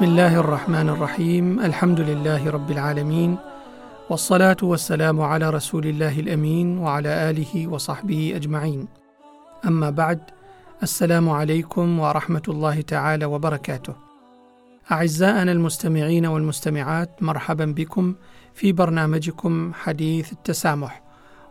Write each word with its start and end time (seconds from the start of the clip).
بسم 0.00 0.08
الله 0.08 0.40
الرحمن 0.40 0.88
الرحيم. 0.88 1.60
الحمد 1.60 2.00
لله 2.00 2.50
رب 2.50 2.70
العالمين 2.70 3.36
والصلاة 4.10 4.56
والسلام 4.62 5.20
على 5.20 5.50
رسول 5.50 5.86
الله 5.86 6.20
الأمين 6.20 6.78
وعلى 6.78 7.30
آله 7.30 7.66
وصحبه 7.66 8.32
أجمعين. 8.36 8.88
أما 9.66 9.90
بعد 9.90 10.20
السلام 10.82 11.28
عليكم 11.28 12.00
ورحمة 12.00 12.42
الله 12.48 12.80
تعالى 12.80 13.24
وبركاته. 13.24 13.94
أعزائنا 14.92 15.52
المستمعين 15.52 16.26
والمستمعات 16.26 17.22
مرحبا 17.22 17.64
بكم 17.64 18.14
في 18.54 18.72
برنامجكم 18.72 19.72
حديث 19.74 20.32
التسامح. 20.32 21.02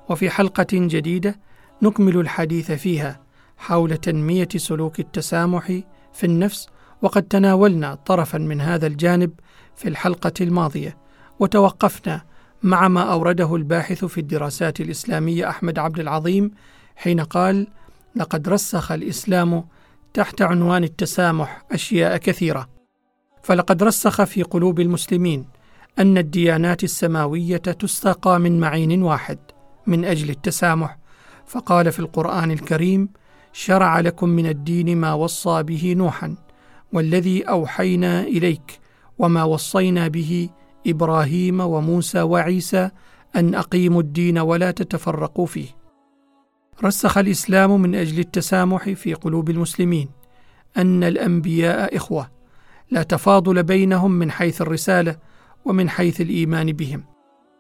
وفي 0.10 0.30
حلقة 0.30 0.68
جديدة 0.74 1.40
نكمل 1.82 2.18
الحديث 2.18 2.72
فيها 2.72 3.20
حول 3.58 3.98
تنمية 3.98 4.50
سلوك 4.56 5.00
التسامح 5.00 5.66
في 6.14 6.24
النفس 6.24 6.70
وقد 7.02 7.24
تناولنا 7.24 7.96
طرفا 7.96 8.38
من 8.38 8.62
هذا 8.62 8.88
الجانب 8.88 9.32
في 9.76 9.90
الحلقة 9.90 10.34
الماضية 10.42 10.98
وتوقفنا 11.40 12.22
مع 12.64 12.88
ما 12.88 13.02
أورده 13.02 13.56
الباحث 13.56 14.06
في 14.06 14.18
الدراسات 14.18 14.82
الإسلامية 14.82 15.50
أحمد 15.50 15.80
عبد 15.80 16.00
العظيم 16.00 16.52
حين 16.96 17.20
قال 17.20 17.68
لقد 18.16 18.50
رسخ 18.50 18.92
الإسلام 18.92 19.64
تحت 20.14 20.42
عنوان 20.42 20.84
التسامح 20.84 21.66
أشياء 21.72 22.18
كثيرة 22.18 22.70
فلقد 23.44 23.84
رسخ 23.84 24.24
في 24.24 24.44
قلوب 24.44 24.80
المسلمين 24.80 25.46
أن 26.00 26.18
الديانات 26.18 26.84
السماوية 26.84 27.58
تستقى 27.58 28.40
من 28.40 28.60
معين 28.60 29.04
واحد 29.04 29.38
من 29.88 30.06
أجل 30.06 30.30
التسامح 30.30 30.98
فقال 31.46 31.92
في 31.92 32.00
القرآن 32.00 32.52
الكريم 32.52 33.10
شرع 33.54 34.00
لكم 34.00 34.30
من 34.30 34.46
الدين 34.46 34.98
ما 34.98 35.14
وصى 35.14 35.64
به 35.64 35.94
نوحا 35.98 36.36
والذي 36.94 37.42
أوحينا 37.42 38.22
إليك 38.22 38.80
وما 39.20 39.44
وصينا 39.44 40.08
به 40.08 40.50
إبراهيم 40.88 41.60
وموسى 41.60 42.22
وعيسى 42.22 42.90
أن 43.36 43.56
أقيموا 43.56 44.02
الدين 44.02 44.40
ولا 44.40 44.72
تتفرقوا 44.72 45.46
فيه. 45.46 45.68
رسخ 46.84 47.18
الإسلام 47.18 47.82
من 47.82 47.96
أجل 47.96 48.20
التسامح 48.20 48.90
في 48.90 49.14
قلوب 49.14 49.50
المسلمين. 49.50 50.10
أن 50.78 51.04
الأنبياء 51.04 51.96
إخوة. 51.96 52.30
لا 52.92 53.04
تفاضل 53.04 53.64
بينهم 53.64 54.12
من 54.12 54.32
حيث 54.32 54.62
الرسالة 54.62 55.18
ومن 55.66 55.90
حيث 55.90 56.22
الإيمان 56.22 56.72
بهم. 56.72 57.04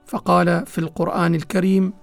فقال 0.05 0.65
في 0.65 0.77
القرآن 0.77 1.35
الكريم 1.35 1.93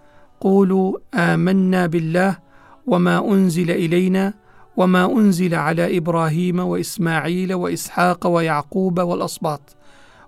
قولوا 0.40 0.98
آمنا 1.14 1.86
بالله 1.86 2.38
وما 2.86 3.32
أنزل 3.32 3.70
إلينا 3.70 4.34
وما 4.76 5.12
أنزل 5.12 5.54
على 5.54 5.96
إبراهيم 5.96 6.58
وإسماعيل 6.58 7.54
وإسحاق 7.54 8.26
ويعقوب 8.26 9.00
والاسباط 9.00 9.76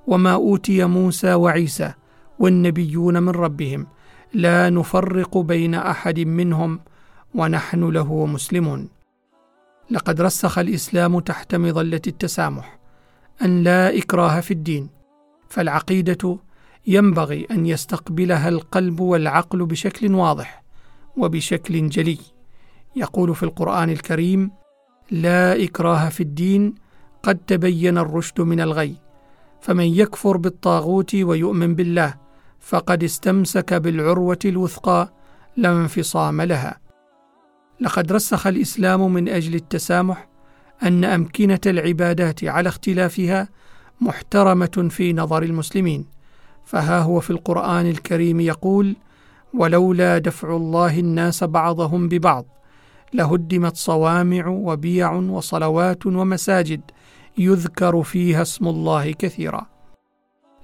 وما 0.06 0.32
أوتي 0.32 0.84
موسى 0.84 1.34
وعيسى 1.34 1.92
والنبيون 2.38 3.22
من 3.22 3.28
ربهم 3.28 3.86
لا 4.34 4.70
نفرق 4.70 5.38
بين 5.38 5.74
أحد 5.74 6.20
منهم 6.20 6.80
ونحن 7.34 7.90
له 7.90 8.26
مسلمون. 8.26 8.88
لقد 9.90 10.20
رسخ 10.20 10.58
الإسلام 10.58 11.18
تحت 11.18 11.54
مظلة 11.54 12.00
التسامح 12.06 12.78
أن 13.42 13.62
لا 13.62 13.98
إكراه 13.98 14.40
في 14.40 14.50
الدين 14.50 14.88
فالعقيدة 15.48 16.38
ينبغي 16.86 17.46
أن 17.50 17.66
يستقبلها 17.66 18.48
القلب 18.48 19.00
والعقل 19.00 19.66
بشكل 19.66 20.14
واضح 20.14 20.62
وبشكل 21.16 21.88
جلي. 21.88 22.18
يقول 22.96 23.34
في 23.34 23.42
القرآن 23.42 23.90
الكريم 23.90 24.50
لا 25.10 25.64
إكراه 25.64 26.08
في 26.08 26.22
الدين 26.22 26.74
قد 27.22 27.38
تبين 27.46 27.98
الرشد 27.98 28.40
من 28.40 28.60
الغي 28.60 28.96
فمن 29.60 29.84
يكفر 29.84 30.36
بالطاغوت 30.36 31.14
ويؤمن 31.14 31.74
بالله 31.74 32.14
فقد 32.60 33.04
استمسك 33.04 33.74
بالعروة 33.74 34.38
الوثقى 34.44 35.12
لا 35.56 35.72
انفصام 35.72 36.42
لها. 36.42 36.78
لقد 37.80 38.12
رسخ 38.12 38.46
الإسلام 38.46 39.12
من 39.12 39.28
أجل 39.28 39.54
التسامح 39.54 40.28
أن 40.82 41.04
أمكنة 41.04 41.60
العبادات 41.66 42.44
على 42.44 42.68
اختلافها 42.68 43.48
محترمة 44.00 44.88
في 44.90 45.12
نظر 45.12 45.42
المسلمين. 45.42 46.06
فها 46.64 47.00
هو 47.00 47.20
في 47.20 47.30
القرآن 47.30 47.86
الكريم 47.86 48.40
يقول 48.40 48.96
ولولا 49.54 50.18
دفع 50.18 50.56
الله 50.56 50.98
الناس 50.98 51.44
بعضهم 51.44 52.08
ببعض 52.08 52.46
لهدمت 53.14 53.76
صوامع 53.76 54.46
وبيع 54.46 55.12
وصلوات 55.12 56.06
ومساجد 56.06 56.80
يذكر 57.38 58.02
فيها 58.02 58.42
اسم 58.42 58.68
الله 58.68 59.12
كثيرا. 59.12 59.66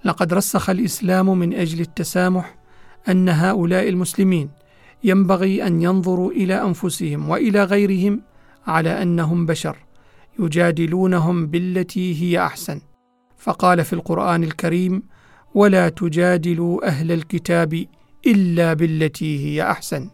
لقد 0.05 0.35
رسخ 0.35 0.71
الإسلام 0.71 1.39
من 1.39 1.55
أجل 1.55 1.81
التسامح 1.81 2.57
أن 3.09 3.29
هؤلاء 3.29 3.89
المسلمين 3.89 4.51
ينبغي 5.05 5.67
أن 5.67 5.83
ينظروا 5.83 6.31
إلى 6.31 6.63
أنفسهم 6.63 7.29
وإلى 7.29 7.65
غيرهم 7.65 8.23
على 8.67 9.03
أنهم 9.03 9.47
بشر 9.47 9.77
يجادلونهم 10.39 11.47
بالتي 11.47 12.23
هي 12.23 12.47
أحسن. 12.47 12.81
فقال 13.39 13.85
في 13.85 13.93
القرآن 13.93 14.45
الكريم 14.45 15.03
ولا 15.55 15.89
تجادلوا 15.89 16.87
أهل 16.87 17.13
الكتاب 17.13 17.87
إلا 18.27 18.75
بالتي 18.75 19.47
هي 19.47 19.71
أحسن. 19.71 20.11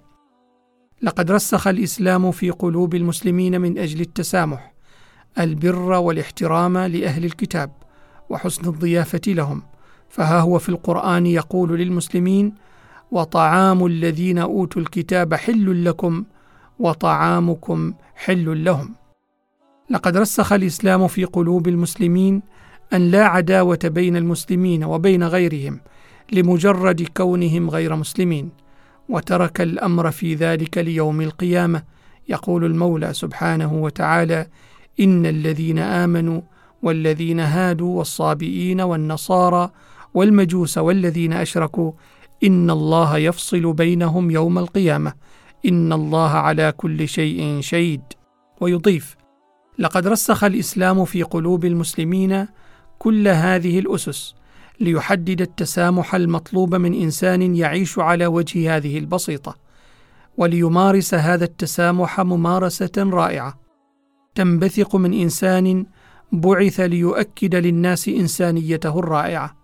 لقد 1.03 1.31
رسخ 1.31 1.66
الإسلام 1.66 2.31
في 2.31 2.50
قلوب 2.50 2.94
المسلمين 2.94 3.61
من 3.61 3.78
أجل 3.78 4.00
التسامح 4.00 4.72
البر 5.38 5.93
والاحترام 5.93 6.78
لأهل 6.78 7.25
الكتاب 7.25 7.71
وحسن 8.31 8.69
الضيافة 8.69 9.21
لهم. 9.27 9.62
فها 10.09 10.41
هو 10.41 10.59
في 10.59 10.69
القرآن 10.69 11.27
يقول 11.27 11.78
للمسلمين 11.78 12.55
وطعام 13.10 13.87
الذين 13.87 14.39
أوتوا 14.39 14.83
الكتاب 14.83 15.34
حل 15.34 15.84
لكم 15.84 16.25
وطعامكم 16.78 17.94
حل 18.15 18.65
لهم. 18.65 18.94
لقد 19.91 20.16
رسخ 20.16 20.53
الإسلام 20.53 21.09
في 21.09 21.25
قلوب 21.25 21.69
المسلمين 21.69 22.43
أن 22.93 23.10
لا 23.10 23.27
عداوة 23.27 23.78
بين 23.84 24.16
المسلمين 24.16 24.84
وبين 24.84 25.25
غيرهم 25.25 25.81
لمجرد 26.33 27.06
كونهم 27.16 27.71
غير 27.71 27.97
مسلمين. 27.97 28.50
وترك 29.10 29.60
الأمر 29.60 30.10
في 30.10 30.34
ذلك 30.34 30.78
ليوم 30.78 31.21
القيامة. 31.21 31.82
يقول 32.28 32.65
المولى 32.65 33.12
سبحانه 33.12 33.75
وتعالى 33.75 34.47
إن 35.00 35.26
الذين 35.26 35.78
آمنوا 35.78 36.41
والذين 36.82 37.41
هادوا 37.41 37.98
والصابئين 37.98 38.81
والنصارى 38.81 39.71
والمجوس 40.15 40.78
والذين 40.78 41.32
أشركوا 41.32 41.92
إن 42.45 42.71
الله 42.71 43.18
يفصل 43.18 43.72
بينهم 43.72 44.30
يوم 44.30 44.59
القيامة. 44.59 45.13
إن 45.66 45.92
الله 45.92 46.30
على 46.30 46.72
كل 46.77 47.09
شيء 47.09 47.60
شهيد. 47.60 48.03
ويضيف 48.60 49.16
لقد 49.78 50.06
رسخ 50.06 50.45
الإسلام 50.45 51.04
في 51.04 51.22
قلوب 51.22 51.65
المسلمين 51.65 52.47
كل 52.98 53.28
هذه 53.28 53.78
الأسس 53.78 54.34
ليحدد 54.80 55.41
التسامح 55.41 56.15
المطلوب 56.15 56.74
من 56.74 56.94
إنسان 56.94 57.56
يعيش 57.56 57.98
على 57.98 58.27
وجه 58.27 58.77
هذه 58.77 58.98
البسيطة 58.98 59.56
وليمارس 60.36 61.15
هذا 61.15 61.44
التسامح 61.44 62.21
ممارسة 62.21 62.91
رائعة. 62.98 63.60
تنبثق 64.34 64.97
من 64.97 65.15
إنسان 65.15 65.86
بعث 66.32 66.80
ليؤكد 66.80 67.54
للناس 67.54 68.09
إنسانيته 68.09 68.98
الرائعة. 68.98 69.56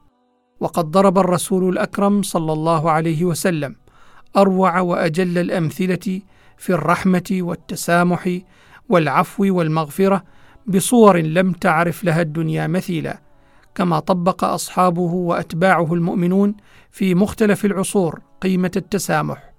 وقد 0.60 0.90
ضرب 0.90 1.18
الرسول 1.18 1.68
الأكرم 1.68 2.22
صلى 2.22 2.52
الله 2.52 2.90
عليه 2.90 3.24
وسلم 3.24 3.76
أروع 4.36 4.80
وأجل 4.80 5.38
الأمثلة 5.38 6.20
في 6.58 6.70
الرحمة 6.70 7.38
والتسامح 7.40 8.38
والعفو 8.88 9.54
والمغفرة 9.54 10.24
بصور 10.66 11.18
لم 11.18 11.52
تعرف 11.52 12.04
لها 12.04 12.22
الدنيا 12.22 12.66
مثيلا. 12.66 13.25
كما 13.76 13.98
طبق 13.98 14.44
أصحابه 14.44 15.00
وأتباعه 15.00 15.94
المؤمنون 15.94 16.54
في 16.90 17.14
مختلف 17.14 17.64
العصور 17.64 18.20
قيمة 18.40 18.70
التسامح 18.76 19.52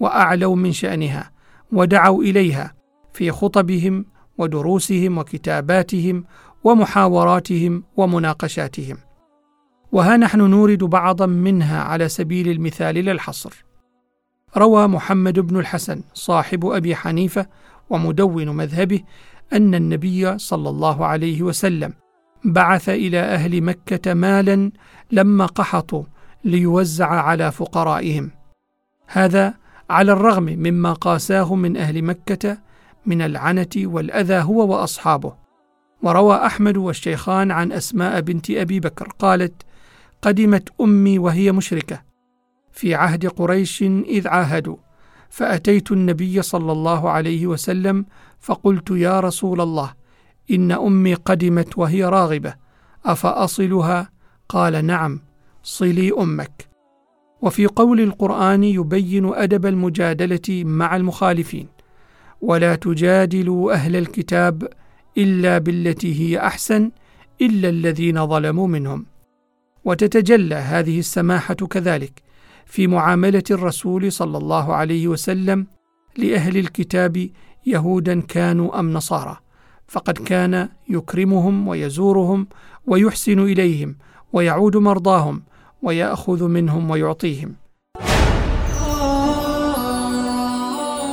وأعلوا 0.00 0.56
من 0.56 0.72
شأنها 0.72 1.30
ودعوا 1.72 2.22
إليها 2.22 2.74
في 3.12 3.30
خطبهم 3.30 4.04
ودروسهم 4.38 5.18
وكتاباتهم 5.18 6.24
ومحاوراتهم 6.64 7.84
ومناقشاتهم. 7.96 8.96
وها 9.92 10.16
نحن 10.16 10.40
نورد 10.40 10.84
بعضا 10.84 11.26
منها 11.26 11.82
على 11.82 12.08
سبيل 12.08 12.48
المثال 12.48 12.94
للحصر. 12.94 13.64
روى 14.56 14.86
محمد 14.86 15.40
بن 15.40 15.58
الحسن 15.58 16.02
صاحب 16.14 16.66
أبي 16.66 16.94
حنيفة 16.96 17.46
ومدون 17.90 18.48
مذهبه 18.48 19.00
أن 19.52 19.74
النبي 19.74 20.38
صلى 20.38 20.68
الله 20.68 21.06
عليه 21.06 21.42
وسلم 21.42 22.01
بعث 22.44 22.88
إلى 22.88 23.18
أهل 23.20 23.60
مكة 23.60 24.14
مالا 24.14 24.70
لما 25.12 25.46
قحطوا 25.46 26.04
ليوزع 26.44 27.06
على 27.06 27.52
فقرائهم. 27.52 28.30
هذا 29.06 29.54
على 29.90 30.12
الرغم 30.12 30.44
مما 30.44 30.92
قاساه 30.92 31.54
من 31.54 31.76
أهل 31.76 32.02
مكة 32.02 32.58
من 33.06 33.22
العنة 33.22 33.68
والأذى 33.76 34.42
هو 34.42 34.72
وأصحابه. 34.72 35.34
وروى 36.02 36.46
أحمد 36.46 36.76
والشيخان 36.76 37.50
عن 37.50 37.72
أسماء 37.72 38.20
بنت 38.20 38.50
أبي 38.50 38.80
بكر 38.80 39.08
قالت 39.18 39.62
قدمت 40.22 40.68
أمي 40.80 41.18
وهي 41.18 41.52
مشركة. 41.52 42.02
في 42.72 42.94
عهد 42.94 43.26
قريش 43.26 43.82
إذ 43.82 44.28
عاهدوا. 44.28 44.76
فأتيت 45.30 45.92
النبي 45.92 46.42
صلى 46.42 46.72
الله 46.72 47.10
عليه 47.10 47.46
وسلم 47.46 48.06
فقلت 48.40 48.90
يا 48.90 49.20
رسول 49.20 49.60
الله 49.60 50.01
إن 50.52 50.72
أمي 50.72 51.14
قدمت 51.14 51.78
وهي 51.78 52.04
راغبة. 52.04 52.54
أفأصلها؟ 53.04 54.10
قال 54.48 54.84
نعم 54.84 55.20
صلي 55.62 56.12
أمك. 56.12 56.68
وفي 57.42 57.66
قول 57.66 58.00
القرآن 58.00 58.64
يبين 58.64 59.34
أدب 59.34 59.66
المجادلة 59.66 60.64
مع 60.64 60.96
المخالفين 60.96 61.68
ولا 62.40 62.74
تجادلوا 62.74 63.72
أهل 63.72 63.96
الكتاب 63.96 64.68
إلا 65.18 65.58
بالتي 65.58 66.20
هي 66.20 66.46
أحسن 66.46 66.90
إلا 67.40 67.68
الذين 67.68 68.26
ظلموا 68.26 68.66
منهم. 68.66 69.06
وتتجلى 69.84 70.54
هذه 70.54 70.98
السماحة 70.98 71.54
كذلك 71.54 72.22
في 72.66 72.86
معاملة 72.86 73.42
الرسول 73.50 74.12
صلى 74.12 74.38
الله 74.38 74.74
عليه 74.74 75.08
وسلم 75.08 75.66
لأهل 76.16 76.56
الكتاب 76.56 77.30
يهودا 77.66 78.20
كانوا 78.20 78.80
أم 78.80 78.92
نصارى. 78.92 79.41
فقد 79.92 80.18
كان 80.18 80.68
يكرمهم 80.88 81.68
ويزورهم 81.68 82.46
ويحسن 82.86 83.38
إليهم 83.38 83.96
ويعود 84.32 84.76
مرضاهم 84.76 85.42
ويأخذ 85.82 86.44
منهم 86.44 86.90
ويعطيهم. 86.90 87.54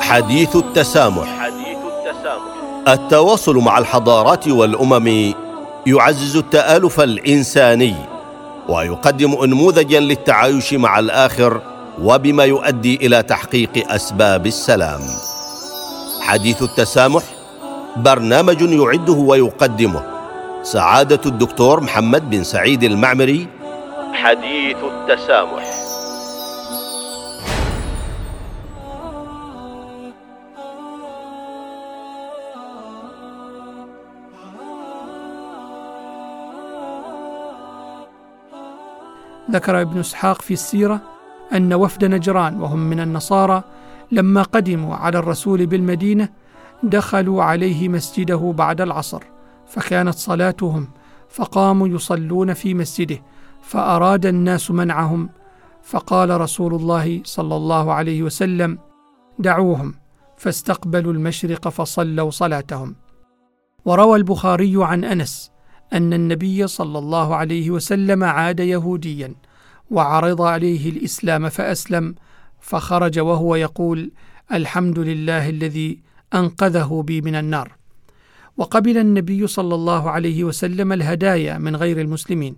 حديث 0.02 0.56
التسامح. 0.56 1.28
حديث 1.40 1.78
التسامح. 1.92 2.88
التواصل 2.88 3.56
مع 3.58 3.78
الحضارات 3.78 4.48
والأمم 4.48 5.34
يعزز 5.88 6.36
التآلف 6.38 7.00
الإنساني 7.00 7.96
ويقدم 8.70 9.32
انموذجا 9.44 10.00
للتعايش 10.00 10.74
مع 10.74 11.00
الآخر 11.00 11.62
وبما 12.02 12.44
يؤدي 12.44 12.96
إلى 12.96 13.24
تحقيق 13.24 13.92
أسباب 13.92 14.48
السلام. 14.48 15.02
حديث 16.22 16.62
التسامح 16.64 17.39
برنامج 17.98 18.62
يعده 18.62 19.14
ويقدمه. 19.14 20.04
سعادة 20.64 21.20
الدكتور 21.26 21.82
محمد 21.82 22.30
بن 22.30 22.44
سعيد 22.44 22.84
المعمري. 22.84 23.48
حديث 24.14 24.78
التسامح. 24.78 25.80
ذكر 39.52 39.82
ابن 39.82 40.00
إسحاق 40.00 40.42
في 40.42 40.54
السيرة 40.54 41.02
أن 41.54 41.74
وفد 41.74 42.06
نجران 42.06 42.62
وهم 42.62 42.80
من 42.80 43.00
النصارى 43.00 43.64
لما 44.12 44.44
قدموا 44.44 44.96
على 44.96 45.20
الرسول 45.20 45.66
بالمدينة 45.66 46.30
دخلوا 46.84 47.44
عليه 47.44 47.90
مسجده 47.90 48.54
بعد 48.58 48.82
العصر 48.82 49.24
فكانت 49.68 50.16
صلاتهم 50.16 50.88
فقاموا 51.30 51.88
يصلون 51.88 52.54
في 52.54 52.74
مسجده 52.74 53.22
فأراد 53.62 54.26
الناس 54.26 54.72
منعهم 54.72 55.30
فقال 55.84 56.42
رسول 56.42 56.74
الله 56.74 57.22
صلى 57.24 57.56
الله 57.56 57.94
عليه 57.94 58.24
وسلم 58.24 58.80
دعوهم 59.40 59.94
فاستقبلوا 60.38 61.14
المشرق 61.14 61.68
فصلوا 61.70 62.30
صلاتهم. 62.30 62.96
وروى 63.86 64.18
البخاري 64.18 64.74
عن 64.76 65.04
أنس 65.04 65.52
أن 65.94 66.14
النبي 66.14 66.68
صلى 66.68 67.00
الله 67.00 67.36
عليه 67.36 67.72
وسلم 67.72 68.24
عاد 68.24 68.60
يهوديا 68.60 69.36
وعرض 69.92 70.42
عليه 70.42 70.90
الإسلام 70.90 71.50
فأسلم 71.50 72.16
فخرج 72.60 73.20
وهو 73.20 73.56
يقول 73.56 74.12
الحمد 74.52 75.00
لله 75.00 75.50
الذي 75.50 76.00
أنقذه 76.34 77.04
بي 77.08 77.22
من 77.22 77.36
النار. 77.36 77.80
وقبل 78.58 78.98
النبي 78.98 79.48
صلى 79.48 79.76
الله 79.76 80.10
عليه 80.10 80.44
وسلم 80.44 80.94
الهدايا 80.94 81.58
من 81.58 81.76
غير 81.76 82.02
المسلمين 82.02 82.56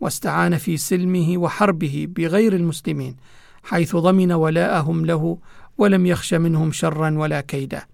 واستعان 0.00 0.58
في 0.58 0.76
سلمه 0.76 1.38
وحربه 1.38 2.06
بغير 2.10 2.52
المسلمين 2.52 3.16
حيث 3.62 3.96
ضمن 3.96 4.32
ولاءهم 4.32 5.06
له 5.06 5.38
ولم 5.78 6.06
يخش 6.06 6.34
منهم 6.34 6.72
شرا 6.72 7.18
ولا 7.18 7.40
كيدا. 7.40 7.86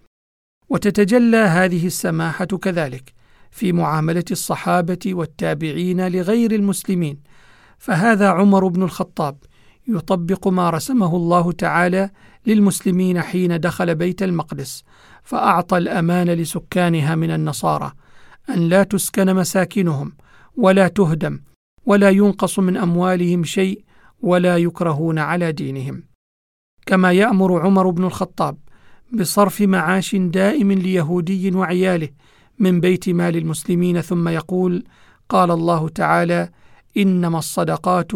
وتتجلى 0.68 1.36
هذه 1.36 1.86
السماحة 1.86 2.44
كذلك 2.44 3.12
في 3.50 3.72
معاملة 3.72 4.24
الصحابة 4.30 4.98
والتابعين 5.06 6.08
لغير 6.08 6.52
المسلمين. 6.52 7.18
فهذا 7.78 8.28
عمر 8.28 8.68
بن 8.68 8.82
الخطاب 8.82 9.36
يطبق 9.88 10.48
ما 10.48 10.70
رسمه 10.70 11.16
الله 11.16 11.52
تعالى 11.52 12.10
للمسلمين 12.46 13.22
حين 13.22 13.60
دخل 13.60 13.94
بيت 13.94 14.22
المقدس 14.22 14.84
فأعطى 15.22 15.78
الأمان 15.78 16.30
لسكانها 16.30 17.14
من 17.14 17.30
النصارى 17.30 17.92
أن 18.50 18.68
لا 18.68 18.82
تسكن 18.82 19.34
مساكنهم 19.34 20.12
ولا 20.56 20.88
تهدم 20.88 21.40
ولا 21.86 22.10
ينقص 22.10 22.58
من 22.58 22.76
أموالهم 22.76 23.44
شيء 23.44 23.84
ولا 24.20 24.56
يكرهون 24.56 25.18
على 25.18 25.52
دينهم. 25.52 26.02
كما 26.86 27.12
يأمر 27.12 27.60
عمر 27.60 27.90
بن 27.90 28.04
الخطاب 28.04 28.56
بصرف 29.12 29.60
معاش 29.60 30.16
دائم 30.16 30.72
ليهودي 30.72 31.50
وعياله 31.54 32.08
من 32.58 32.80
بيت 32.80 33.08
مال 33.08 33.36
المسلمين 33.36 34.00
ثم 34.00 34.28
يقول 34.28 34.84
قال 35.28 35.50
الله 35.50 35.88
تعالى 35.88 36.50
إنما 36.96 37.38
الصدقات 37.38 38.12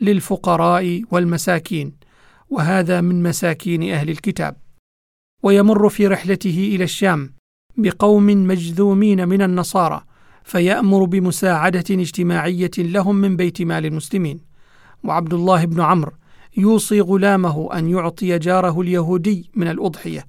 للفقراء 0.00 1.02
والمساكين 1.10 1.92
وهذا 2.50 3.00
من 3.00 3.22
مساكين 3.22 3.92
أهل 3.92 4.10
الكتاب. 4.10 4.56
ويمر 5.42 5.88
في 5.88 6.06
رحلته 6.06 6.70
إلى 6.74 6.84
الشام 6.84 7.32
بقوم 7.76 8.26
مجذومين 8.26 9.28
من 9.28 9.42
النصارى 9.42 10.04
فيأمر 10.44 11.04
بمساعدة 11.04 11.84
اجتماعية 11.90 12.70
لهم 12.78 13.16
من 13.16 13.36
بيت 13.36 13.62
مال 13.62 13.86
المسلمين. 13.86 14.40
وعبد 15.04 15.34
الله 15.34 15.64
بن 15.64 15.80
عمرو 15.80 16.12
يوصي 16.56 17.00
غلامه 17.00 17.78
أن 17.78 17.88
يعطي 17.88 18.38
جاره 18.38 18.80
اليهودي 18.80 19.50
من 19.54 19.68
الأضحية 19.68 20.26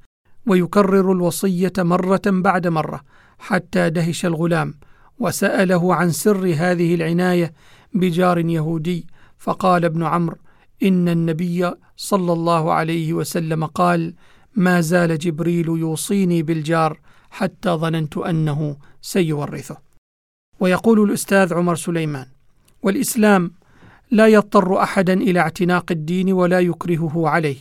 ويكرر 0.48 1.12
الوصية 1.12 1.74
مرة 1.78 2.22
بعد 2.25 2.68
مرة 2.68 3.01
حتى 3.40 3.90
دهش 3.90 4.25
الغلام 4.25 4.74
وسأله 5.20 5.96
عن 5.96 6.12
سر 6.12 6.54
هذه 6.58 6.96
العناية 6.96 7.54
بجار 7.94 8.38
يهودي 8.38 9.08
فقال 9.41 9.86
ابن 9.86 10.03
عمرو 10.03 10.38
إن 10.83 11.10
النبي 11.10 11.71
صلى 11.98 12.33
الله 12.33 12.74
عليه 12.74 13.13
وسلم 13.13 13.65
قال 13.65 14.13
ما 14.55 14.81
زال 14.81 15.17
جبريل 15.17 15.67
يوصيني 15.67 16.43
بالجار 16.43 17.00
حتى 17.29 17.69
ظننت 17.69 18.17
أنه 18.17 18.77
سيورثه. 19.01 19.77
ويقول 20.60 21.03
الأستاذ 21.03 21.53
عمر 21.53 21.75
سليمان 21.75 22.27
والإسلام 22.83 23.51
لا 24.12 24.27
يضطر 24.27 24.83
أحدا 24.83 25.13
إلى 25.13 25.39
اعتناق 25.39 25.91
الدين 25.91 26.33
ولا 26.33 26.60
يكرهه 26.60 27.29
عليه. 27.29 27.57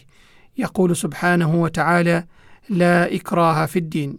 يقول 0.58 0.96
سبحانه 0.96 1.62
وتعالى 1.62 2.26
لا 2.68 3.14
إكراه 3.14 3.66
في 3.66 3.78
الدين. 3.78 4.18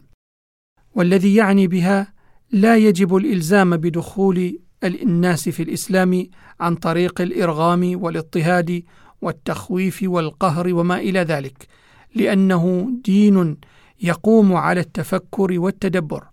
والذي 0.95 1.35
يعني 1.35 1.67
بها 1.67 2.13
لا 2.51 2.77
يجب 2.77 3.15
الإلزام 3.15 3.77
بدخول 3.77 4.59
الناس 4.83 5.49
في 5.49 5.63
الإسلام 5.63 6.25
عن 6.59 6.75
طريق 6.75 7.21
الإرغام 7.21 8.03
والاضطهاد 8.03 8.83
والتخويف 9.21 9.99
والقهر 10.03 10.73
وما 10.73 10.97
إلى 10.97 11.19
ذلك 11.19 11.67
لأنه 12.15 12.91
دين 13.05 13.57
يقوم 14.01 14.53
على 14.53 14.79
التفكر 14.79 15.59
والتدبر. 15.59 16.23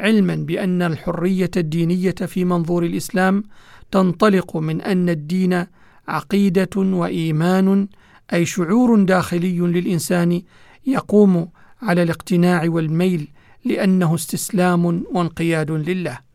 علما 0.00 0.34
بأن 0.34 0.82
الحرية 0.82 1.50
الدينية 1.56 2.10
في 2.10 2.44
منظور 2.44 2.84
الإسلام 2.84 3.42
تنطلق 3.90 4.56
من 4.56 4.80
أن 4.80 5.08
الدين 5.08 5.66
عقيدة 6.08 6.70
وإيمان 6.76 7.88
أي 8.32 8.46
شعور 8.46 9.02
داخلي 9.02 9.58
للإنسان 9.58 10.42
يقوم 10.86 11.48
على 11.82 12.02
الاقتناع 12.02 12.64
والميل 12.66 13.28
لأنه 13.64 14.14
استسلام 14.14 15.04
وانقياد 15.12 15.70
لله. 15.70 16.31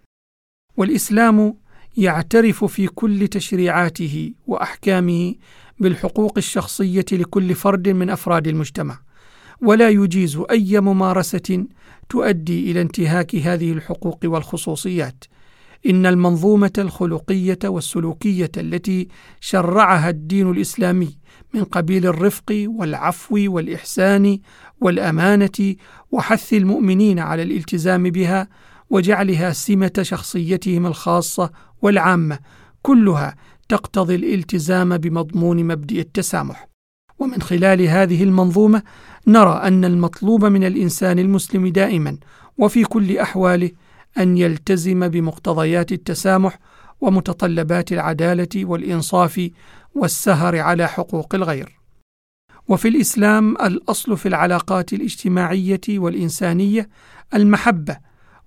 والإسلام 0.78 1.54
يعترف 1.98 2.66
في 2.66 2.88
كل 2.88 3.28
تشريعاته 3.28 4.34
وأحكامه 4.48 5.36
بالحقوق 5.80 6.34
الشخصية 6.38 7.06
لكل 7.12 7.56
فرد 7.56 7.90
من 7.90 8.10
أفراد 8.10 8.48
المجتمع 8.48 9.00
ولا 9.62 9.90
يجيز 9.90 10.42
أي 10.52 10.80
ممارسة 10.80 11.66
تؤدي 12.10 12.72
إلى 12.72 12.82
انتهاك 12.82 13.36
هذه 13.36 13.72
الحقوق 13.72 14.20
والخصوصيات. 14.24 15.24
إن 15.90 16.06
المنظومة 16.06 16.72
الخلقية 16.78 17.60
والسلوكية 17.66 18.52
التي 18.58 19.08
شرعها 19.40 20.10
الدين 20.10 20.52
الإسلامي 20.52 21.18
من 21.54 21.64
قبيل 21.64 22.06
الرفق 22.06 22.66
والعفو 22.68 23.36
والإحسان 23.48 24.40
والأمانة 24.82 25.76
وحث 26.12 26.54
المؤمنين 26.54 27.20
على 27.20 27.44
الالتزام 27.44 28.04
بها 28.04 28.48
وجعلها 28.90 29.52
سمة 29.52 29.92
شخصيتهم 30.02 30.86
الخاصة 30.86 31.52
والعامة 31.82 32.40
كلها 32.82 33.36
تقتضي 33.70 34.16
الالتزام 34.16 34.98
بمضمون 34.98 35.64
مبدئ 35.64 36.00
التسامح. 36.00 36.68
ومن 37.20 37.42
خلال 37.42 37.82
هذه 37.82 38.24
المنظومة 38.24 38.84
نرى 39.28 39.54
أن 39.64 39.86
المطلوب 39.86 40.46
من 40.46 40.64
الإنسان 40.64 41.20
المسلم 41.20 41.68
دائما 41.68 42.18
وفي 42.58 42.84
كل 42.84 43.18
أحواله 43.18 43.72
أن 44.18 44.38
يلتزم 44.38 45.08
بمقتضيات 45.08 45.92
التسامح 45.92 46.60
ومتطلبات 47.02 47.92
العدالة 47.92 48.66
والإنصاف 48.66 49.50
والسهر 49.96 50.60
على 50.60 50.88
حقوق 50.88 51.36
الغير. 51.36 51.78
وفي 52.68 52.88
الإسلام 52.88 53.52
الأصل 53.52 54.18
في 54.18 54.28
العلاقات 54.28 54.94
الاجتماعية 54.94 55.82
والإنسانية 55.90 56.90
المحبة 57.34 57.98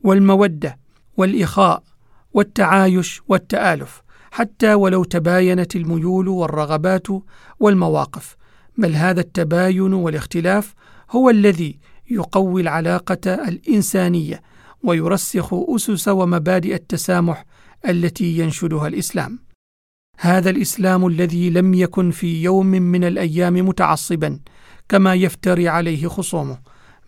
والمودة 0.03 0.79
والإخاء 1.17 1.83
والتعايش 2.33 3.23
والتآلف 3.29 4.03
حتى 4.31 4.75
ولو 4.75 5.05
تباينت 5.05 5.77
الميول 5.77 6.29
والرغبات 6.29 7.07
والمواقف. 7.61 8.37
بل 8.79 8.95
هذا 8.95 9.21
التباين 9.21 9.93
والاختلاف 9.93 10.75
هو 11.11 11.31
الذي 11.31 11.79
يقوي 12.11 12.63
العلاقة 12.63 13.35
الإنسانية 13.35 14.43
ويرسخ 14.83 15.55
أسس 15.55 16.09
ومبادئ 16.09 16.75
التسامح 16.75 17.45
التي 17.89 18.39
ينشدها 18.39 18.89
الإسلام. 18.89 19.39
هذا 20.19 20.51
الإسلام 20.51 21.07
الذي 21.07 21.51
لم 21.51 21.75
يكن 21.75 22.11
في 22.11 22.43
يوم 22.43 22.67
من 22.67 23.05
الأيام 23.05 23.55
متعصبا 23.55 24.41
كما 24.89 25.15
يفتري 25.15 25.69
عليه 25.69 26.09
خصومه 26.09 26.59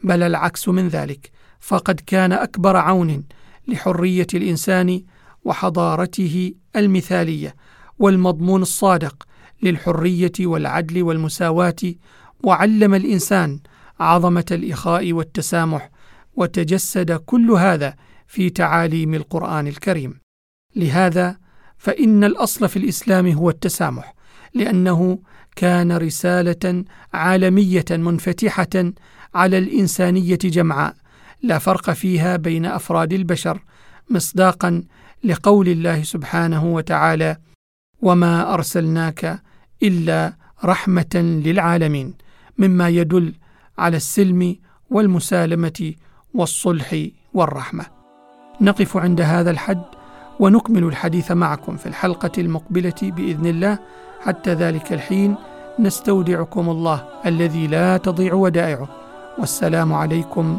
بل 0.04 0.22
العكس 0.22 0.68
من 0.68 0.88
ذلك. 0.88 1.30
فقد 1.62 2.00
كان 2.06 2.32
أكبر 2.32 2.76
عون 2.76 3.24
لحرية 3.68 4.26
الإنسان 4.34 5.02
وحضارته 5.44 6.54
المثالية 6.76 7.54
والمضمون 7.98 8.62
الصادق 8.62 9.26
للحرية 9.62 10.32
والعدل 10.40 11.02
والمساواة 11.02 11.94
وعلم 12.44 12.94
الإنسان 12.94 13.60
عظمة 14.00 14.44
الإخاء 14.50 15.12
والتسامح 15.12 15.90
وتجسد 16.34 17.12
كل 17.12 17.50
هذا 17.50 17.94
في 18.26 18.50
تعاليم 18.50 19.14
القرآن 19.14 19.66
الكريم. 19.66 20.20
لهذا 20.76 21.36
فإن 21.78 22.24
الأصل 22.24 22.68
في 22.68 22.76
الإسلام 22.76 23.28
هو 23.28 23.50
التسامح 23.50 24.14
لأنه 24.54 25.18
كان 25.56 25.92
رسالة 25.96 26.84
عالمية 27.14 27.84
منفتحة 27.90 28.92
على 29.34 29.58
الإنسانية 29.58 30.38
جمعاء 30.44 31.01
لا 31.42 31.58
فرق 31.58 31.90
فيها 31.90 32.36
بين 32.36 32.66
أفراد 32.66 33.12
البشر 33.12 33.62
مصداقا 34.10 34.82
لقول 35.24 35.68
الله 35.68 36.02
سبحانه 36.02 36.64
وتعالى 36.64 37.36
وما 38.02 38.54
أرسلناك 38.54 39.42
إلا 39.82 40.32
رحمة 40.64 41.40
للعالمين 41.44 42.14
مما 42.58 42.88
يدل 42.88 43.34
على 43.78 43.96
السلم 43.96 44.56
والمسالمة 44.90 45.92
والصلح 46.34 47.06
والرحمة. 47.34 47.86
نقف 48.60 48.96
عند 48.96 49.20
هذا 49.20 49.50
الحد 49.50 49.82
ونكمل 50.40 50.84
الحديث 50.84 51.32
معكم 51.32 51.76
في 51.76 51.86
الحلقة 51.86 52.32
المقبلة 52.38 52.94
بإذن 53.02 53.46
الله. 53.46 53.78
حتى 54.20 54.54
ذلك 54.54 54.92
الحين 54.92 55.34
نستودعكم 55.78 56.70
الله 56.70 57.04
الذي 57.26 57.66
لا 57.66 57.96
تضيع 57.96 58.34
ودائعه. 58.34 58.88
والسلام 59.38 59.92
عليكم 59.92 60.58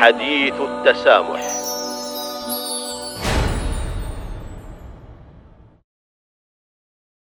حديث 0.00 0.54
التسامح. 0.60 1.53